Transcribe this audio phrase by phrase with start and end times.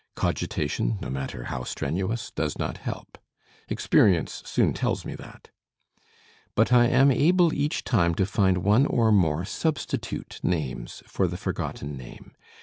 [0.15, 3.19] Cogitation, no matter how strenuous, does not help.
[3.69, 5.51] Experience soon tells me that.
[6.55, 11.37] But I am able each time to find one or more substitute names for the
[11.37, 12.33] forgotten name.